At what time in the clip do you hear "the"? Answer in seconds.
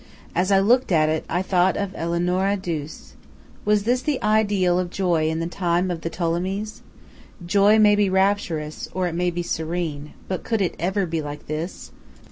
4.01-4.19, 5.39-5.45, 6.01-6.09